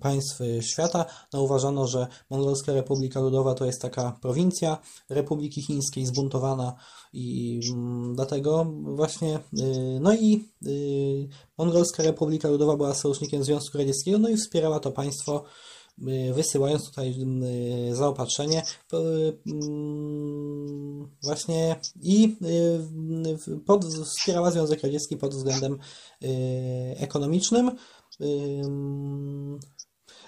[0.00, 1.04] państw świata.
[1.32, 6.74] No, uważano, że Mongolska Republika Ludowa to jest taka prowincja Republiki Chińskiej zbuntowana
[7.12, 7.60] i
[8.14, 9.38] dlatego właśnie,
[10.00, 10.48] no i
[11.58, 15.44] Mongolska Republika Ludowa była sojusznikiem Związku Radzieckiego, no i wspierała to państwo
[16.34, 17.14] wysyłając tutaj
[17.90, 18.62] y, zaopatrzenie
[19.46, 22.36] mm, właśnie i
[23.66, 25.78] pod, wspierała Związek Radziecki pod względem
[26.96, 27.70] ekonomicznym.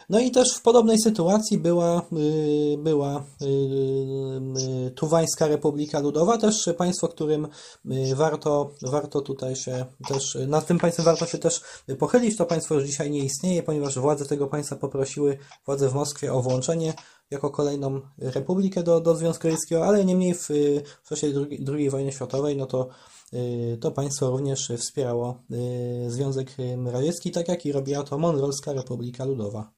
[0.09, 3.47] No i też w podobnej sytuacji była, y, była y,
[4.87, 7.49] y, Tuwańska Republika Ludowa, też państwo, którym
[8.15, 11.61] warto, warto tutaj się też, nad tym państwem warto się też
[11.99, 12.37] pochylić.
[12.37, 16.43] To państwo już dzisiaj nie istnieje, ponieważ władze tego państwa poprosiły władze w Moskwie o
[16.43, 16.95] włączenie
[17.31, 20.49] jako kolejną republikę do, do Związku Radzieckiego, ale niemniej w,
[21.03, 21.33] w czasie
[21.69, 22.89] II wojny światowej, no to
[23.81, 25.43] to państwo również wspierało
[26.09, 29.76] Związek Radziecki, tak jak i robiła to Mongolska Republika Ludowa.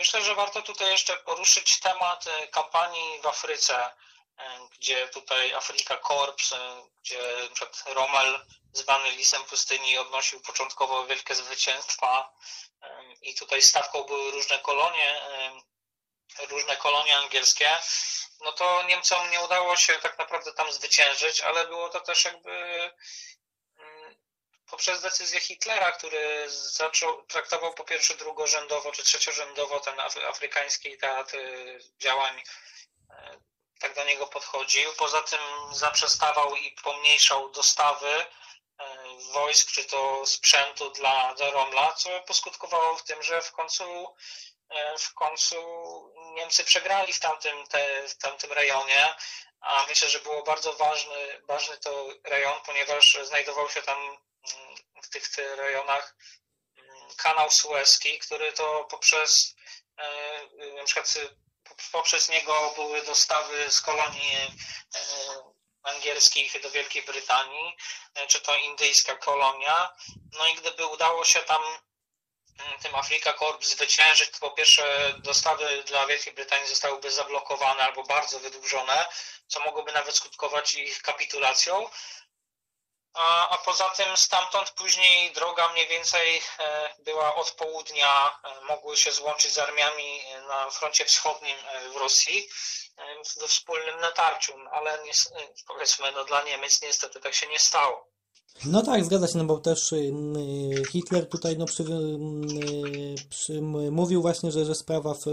[0.00, 3.90] Myślę, że warto tutaj jeszcze poruszyć temat e, kampanii w Afryce,
[4.38, 7.66] e, gdzie tutaj Afryka Korps, e, gdzie np.
[7.86, 12.32] Rommel, zwany lisem pustyni, odnosił początkowo wielkie zwycięstwa
[13.22, 15.20] i tutaj stawką były różne kolonie,
[16.48, 17.70] różne kolonie angielskie,
[18.40, 22.90] no to Niemcom nie udało się tak naprawdę tam zwyciężyć, ale było to też jakby
[24.70, 31.36] poprzez decyzję Hitlera, który zaczął, traktował po pierwsze drugorzędowo czy trzeciorzędowo ten afrykański teatr
[31.98, 32.42] działań,
[33.10, 33.40] e,
[33.80, 34.92] tak do niego podchodził.
[34.92, 35.40] Poza tym
[35.72, 38.26] zaprzestawał i pomniejszał dostawy e,
[39.32, 44.14] wojsk czy to sprzętu dla, Romla, co poskutkowało w tym, że w końcu
[44.98, 45.56] w końcu
[46.34, 49.14] Niemcy przegrali w tamtym, te, w tamtym rejonie,
[49.60, 54.18] a myślę, że było bardzo ważny, ważny to rejon, ponieważ znajdował się tam
[55.02, 56.16] w tych rejonach
[56.76, 59.54] mm, kanał Suezki, który to poprzez
[59.96, 61.14] e, na przykład
[61.92, 64.36] poprzez niego były dostawy z kolonii
[65.82, 67.76] angielskich do Wielkiej Brytanii,
[68.28, 69.94] czy to indyjska kolonia.
[70.32, 71.62] No i gdyby udało się tam
[72.82, 78.40] tym Afrika Corp zwyciężyć, to po pierwsze dostawy dla Wielkiej Brytanii zostałyby zablokowane albo bardzo
[78.40, 79.06] wydłużone,
[79.46, 81.90] co mogłoby nawet skutkować ich kapitulacją.
[83.14, 88.96] A, a poza tym stamtąd później droga mniej więcej e, była od południa, e, mogły
[88.96, 92.48] się złączyć z armiami na froncie wschodnim e, w Rosji
[93.24, 95.12] w wspólnym natarciu, ale nie,
[95.66, 98.10] powiedzmy no, dla Niemiec niestety tak się nie stało.
[98.64, 99.94] No tak, zgadza się, no bo też
[100.92, 101.84] Hitler tutaj no, przy,
[103.30, 105.24] przy, mówił właśnie, że, że sprawa w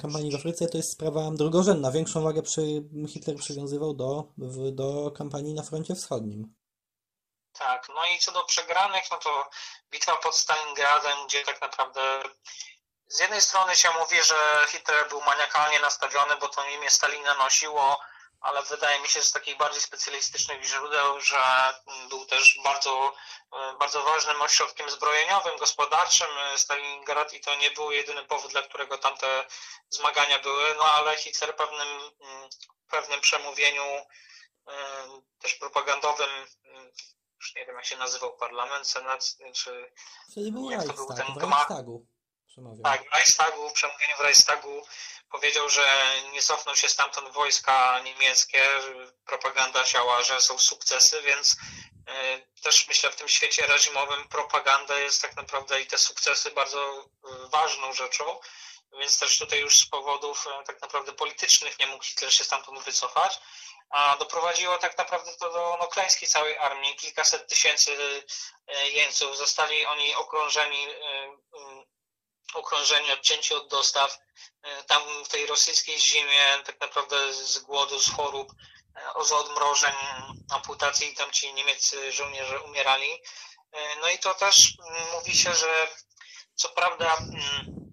[0.00, 1.92] kampanii w Afryce to jest sprawa drugorzędna.
[1.92, 2.62] Większą wagę przy,
[3.08, 4.24] Hitler przywiązywał do,
[4.72, 6.54] do kampanii na froncie wschodnim.
[7.58, 9.50] Tak, no i co do przegranych, no to
[9.90, 12.22] bitwa pod Stalingradem, gdzie tak naprawdę
[13.06, 18.00] z jednej strony się mówi, że Hitler był maniakalnie nastawiony, bo to imię Stalina nosiło,
[18.40, 21.74] ale wydaje mi się z takich bardziej specjalistycznych źródeł, że
[22.08, 23.14] był też bardzo,
[23.78, 29.46] bardzo ważnym ośrodkiem zbrojeniowym, gospodarczym Stalingrad i to nie był jedyny powód, dla którego tamte
[29.88, 32.10] zmagania były, no ale Hitler pewnym,
[32.90, 34.06] pewnym przemówieniu
[35.40, 36.30] też propagandowym
[37.40, 39.92] już nie wiem jak się nazywał parlament, senat, czy
[40.30, 41.52] Wtedy był jak to był Reichstag, ten w.
[41.52, 42.06] Reichstagu
[42.46, 42.82] przemawiał.
[42.82, 44.82] Tak, w Reichstagu, przemówieniu w Reichstagu
[45.30, 45.86] powiedział, że
[46.32, 48.62] nie cofną się stamtąd wojska niemieckie,
[49.26, 51.56] propaganda siała, że są sukcesy, więc
[52.08, 56.80] e, też myślę w tym świecie reżimowym propaganda jest tak naprawdę i te sukcesy bardzo
[57.00, 58.40] e, ważną rzeczą,
[59.00, 62.84] więc też tutaj już z powodów e, tak naprawdę politycznych nie mógł Hitler się stamtąd
[62.84, 63.40] wycofać
[63.90, 66.96] a doprowadziło tak naprawdę to do no, klęski całej armii.
[66.96, 67.96] Kilkaset tysięcy
[68.66, 71.22] e, jeńców zostali oni okrążeni, e,
[71.58, 71.84] mm,
[72.54, 74.18] okrążeni, odcięci od dostaw.
[74.62, 78.52] E, tam w tej rosyjskiej zimie tak naprawdę z głodu, z chorób,
[79.24, 79.94] z odmrożeń,
[80.50, 83.22] amputacji, tam ci niemieccy żołnierze umierali.
[84.00, 84.56] No i to też
[84.88, 85.88] mm, mówi się, że
[86.54, 87.92] co prawda mm,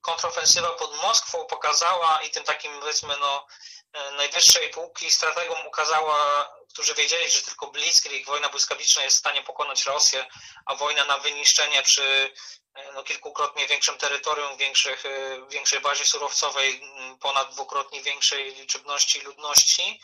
[0.00, 3.46] kontrofensywa pod Moskwą pokazała i tym takim powiedzmy no
[3.79, 3.79] E,
[4.16, 9.86] najwyższej półki strategom ukazała, którzy wiedzieli, że tylko Blitzkrieg, wojna błyskawiczna jest w stanie pokonać
[9.86, 10.26] Rosję,
[10.66, 12.32] a wojna na wyniszczenie przy
[12.74, 16.80] e, no, kilkukrotnie większym terytorium, większych, e, większej bazie surowcowej,
[17.20, 20.00] ponad dwukrotnie większej liczebności ludności,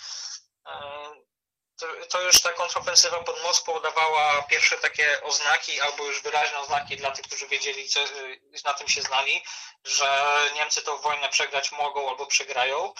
[1.79, 6.97] to, to, już ta kontrofensywa pod Moskwą dawała pierwsze takie oznaki, albo już wyraźne oznaki
[6.97, 8.01] dla tych, którzy wiedzieli, co,
[8.65, 9.45] na tym się znali,
[9.85, 12.95] że Niemcy tą wojnę przegrać mogą albo przegrają.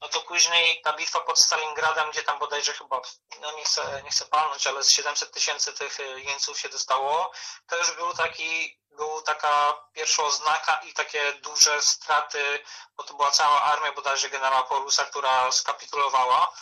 [0.00, 3.00] No to później ta bitwa pod Stalingradem, gdzie tam bodajże chyba,
[3.40, 7.32] no nie chcę, nie chcę palnąć, ale z 700 tysięcy tych jeńców się dostało,
[7.66, 12.64] to już był taki, był taka pierwsza oznaka i takie duże straty,
[12.96, 16.52] bo to była cała armia bodajże generała Paulusa, która skapitulowała.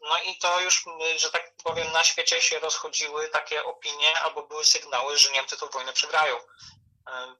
[0.00, 0.84] No i to już,
[1.16, 5.66] że tak powiem, na świecie się rozchodziły takie opinie albo były sygnały, że Niemcy tę
[5.66, 6.36] wojnę przegrają.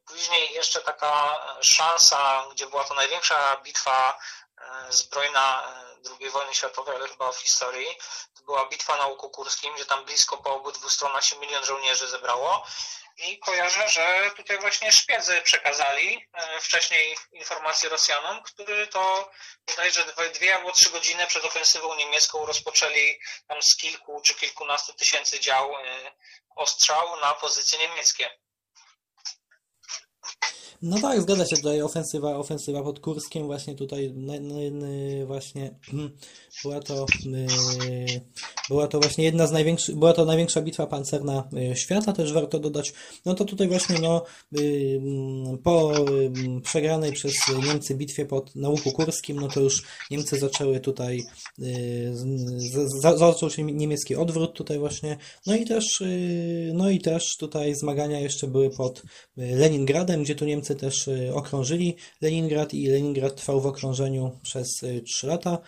[0.06, 4.18] Później jeszcze taka szansa, gdzie była to największa bitwa
[4.58, 7.98] e, zbrojna e, II wojny światowej, ale chyba w historii,
[8.36, 12.08] to była bitwa na Łuku Kurskim, gdzie tam blisko po obydwu stronach się milion żołnierzy
[12.08, 12.66] zebrało
[13.26, 19.30] i kojarzę, że tutaj właśnie szpiedzy przekazali e, wcześniej informacje Rosjanom, którzy to
[19.66, 20.04] bodajże
[20.34, 25.74] dwie albo trzy godziny przed ofensywą niemiecką rozpoczęli tam z kilku czy kilkunastu tysięcy dział
[25.74, 26.12] e,
[26.56, 28.30] ostrzał na pozycje niemieckie.
[30.82, 34.14] No tak, zgadza się tutaj ofensywa, ofensywa pod Kurskiem właśnie tutaj
[35.26, 35.70] właśnie
[36.62, 37.06] była to
[38.68, 42.58] była to właśnie jedna z największych, była to największa bitwa pancerna y, świata, też warto
[42.58, 42.92] dodać,
[43.24, 44.24] no to tutaj właśnie no
[45.62, 45.92] po
[46.62, 47.34] przegranej przez
[47.66, 51.22] Niemcy bitwie pod Nauku Kurskim, no to już Niemcy zaczęły tutaj
[51.58, 52.12] y,
[53.16, 55.16] zaczął się niemiecki odwrót tutaj właśnie,
[55.46, 59.02] no i też y, no i też tutaj zmagania jeszcze były pod
[59.36, 64.68] Leningradem, gdzie tu Niemcy też okrążyli Leningrad i Leningrad trwał w okrążeniu przez
[65.06, 65.58] 3 lata.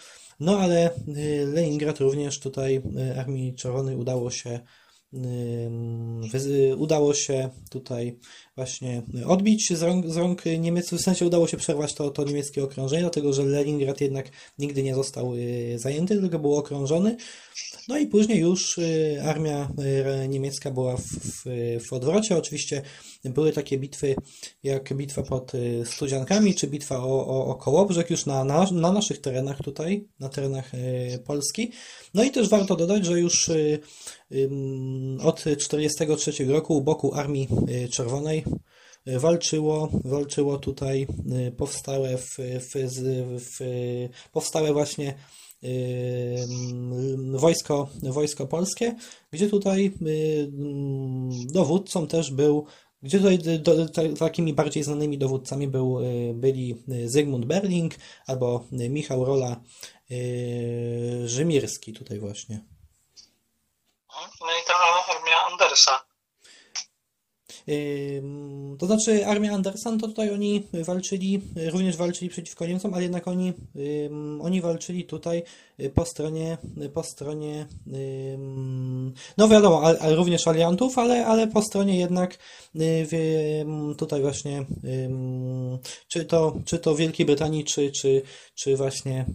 [0.41, 2.83] No ale y, Leningrad również tutaj
[3.15, 4.61] y, Armii Czerwonej udało się
[6.77, 8.19] udało się tutaj
[8.57, 12.65] właśnie odbić z rąk, z rąk Niemieców, w sensie udało się przerwać to, to niemieckie
[12.65, 17.17] okrążenie, dlatego że Leningrad jednak nigdy nie został y, zajęty, tylko był okrążony.
[17.91, 19.69] No i później już y, armia
[20.25, 21.45] y, niemiecka była w, w,
[21.89, 22.37] w odwrocie.
[22.37, 22.83] Oczywiście
[23.25, 24.15] były takie bitwy
[24.63, 25.53] jak bitwa pod
[25.85, 30.29] Studziankami, czy bitwa o, o, o Kołobrzeg już na, na, na naszych terenach tutaj, na
[30.29, 30.73] terenach
[31.25, 31.71] Polski.
[32.15, 33.51] No i też warto dodać, że już
[35.23, 37.49] od 1943 roku u boku Armii
[37.91, 38.45] Czerwonej
[39.07, 41.07] walczyło, walczyło tutaj
[41.57, 42.73] powstałe w, w,
[43.39, 43.59] w,
[44.33, 45.15] powstałe właśnie
[47.27, 48.97] wojsko, wojsko polskie,
[49.33, 49.93] gdzie tutaj
[51.53, 52.67] dowódcą też był
[53.03, 53.89] gdzie tutaj do,
[54.19, 55.99] takimi bardziej znanymi dowódcami był,
[56.35, 57.95] byli Zygmunt Berling
[58.27, 59.61] albo Michał Rola
[61.25, 62.65] Rzymirski tutaj właśnie.
[64.41, 64.75] No i ta
[65.15, 66.10] armia Andersa.
[68.79, 71.41] To znaczy armia Andersa, to tutaj oni walczyli,
[71.71, 73.53] również walczyli przeciwko Niemcom, ale jednak oni,
[74.41, 75.43] oni walczyli tutaj
[75.95, 76.59] po stronie,
[76.95, 77.67] po stronie
[79.39, 82.39] no wiadomo, ale również aliantów, ale, ale po stronie jednak
[83.97, 84.65] tutaj właśnie
[86.09, 88.23] czy to, czy to Wielkiej Brytanii, czy, czy,
[88.55, 89.27] czy właśnie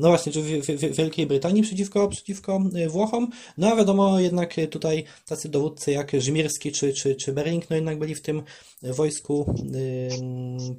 [0.00, 0.42] no właśnie, czy
[0.90, 6.92] Wielkiej Brytanii przeciwko, przeciwko Włochom, no a wiadomo jednak tutaj tacy dowódcy jak Żmirski czy,
[6.92, 8.42] czy, czy Bering, no jednak byli w tym
[8.82, 9.54] wojsku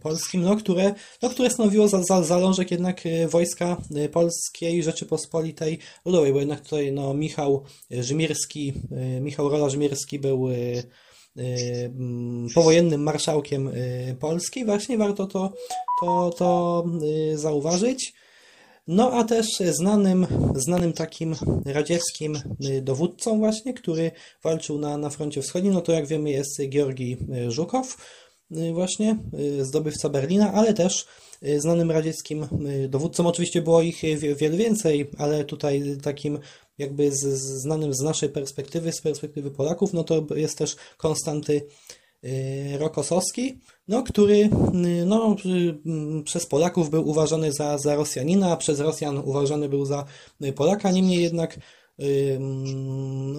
[0.01, 3.77] polskim, no które, no, które stanowiło za, za, zalążek jednak wojska
[4.11, 5.79] polskiej Rzeczypospolitej.
[6.05, 8.73] Ludowej, bo jednak tutaj no, Michał Żmirski,
[9.21, 10.47] Michał Rola Żmirski był
[12.55, 13.71] powojennym marszałkiem
[14.19, 15.53] Polski, właśnie warto to,
[16.01, 16.85] to, to
[17.35, 18.13] zauważyć.
[18.87, 22.39] No a też znanym, znanym takim radzieckim
[22.81, 24.11] dowódcą właśnie, który
[24.43, 27.17] walczył na, na froncie wschodnim, no to jak wiemy jest Georgi
[27.47, 27.97] Żukow,
[28.73, 29.17] właśnie
[29.61, 31.05] zdobywca Berlina, ale też
[31.57, 32.47] znanym radzieckim
[32.89, 33.27] dowódcą.
[33.27, 34.01] Oczywiście było ich
[34.35, 36.39] wiele więcej, ale tutaj takim
[36.77, 37.21] jakby z,
[37.61, 41.61] znanym z naszej perspektywy, z perspektywy Polaków, no to jest też Konstanty
[42.23, 44.49] y, Rokosowski, no, który y,
[45.05, 50.05] no, y, przez Polaków był uważany za, za Rosjanina, a przez Rosjan uważany był za
[50.55, 51.59] Polaka, niemniej jednak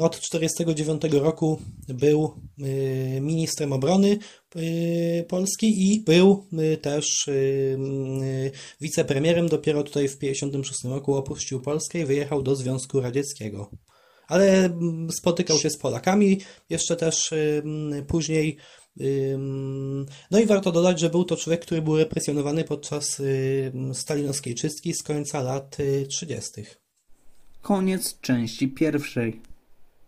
[0.00, 2.34] od 1949 roku był
[3.20, 4.18] ministrem obrony
[5.28, 6.46] Polski i był
[6.82, 7.30] też
[8.80, 9.48] wicepremierem.
[9.48, 13.70] Dopiero tutaj w 1956 roku opuścił Polskę i wyjechał do Związku Radzieckiego.
[14.28, 14.78] Ale
[15.18, 16.40] spotykał się z Polakami
[16.70, 17.30] jeszcze też
[18.06, 18.56] później.
[20.30, 23.22] No i warto dodać, że był to człowiek, który był represjonowany podczas
[23.92, 25.76] stalinowskiej czystki z końca lat
[26.08, 26.50] 30.
[27.66, 29.40] Koniec części pierwszej.